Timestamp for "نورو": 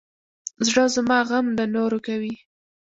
1.75-1.97